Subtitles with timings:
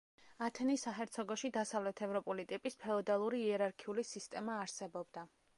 [0.45, 5.31] ათენის საჰერცოგოში დასავლეთ ევროპული ტიპის ფეოდალური იერარქიული სისტემა არსებობდა.